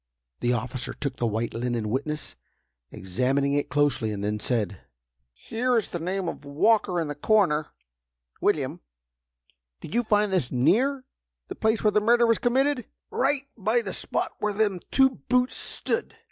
[0.39, 2.35] The officer took the white linen witness,
[2.89, 4.79] examining it closely, and then said:
[5.31, 7.67] "Here is the name of 'Walker,' in the corner.
[8.41, 8.81] William,
[9.79, 11.05] did you find this near
[11.49, 15.55] the place where the murder was committed?" "Right by the spot where them two boots
[15.55, 16.17] stood!"